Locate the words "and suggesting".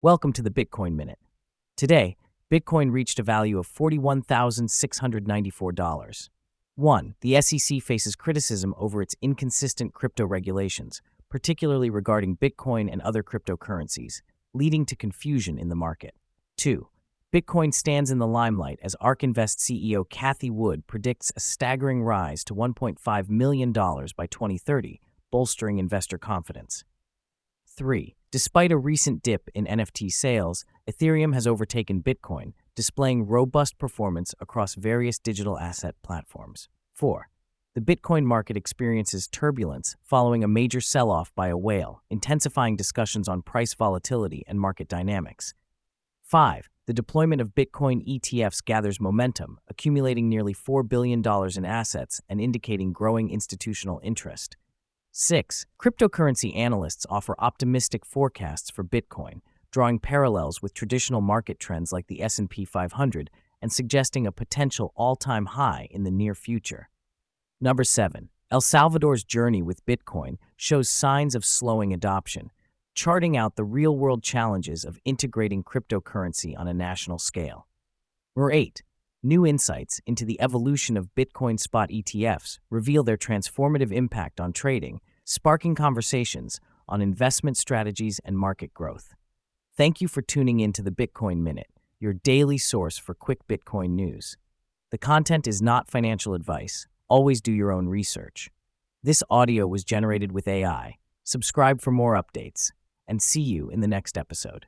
63.60-64.26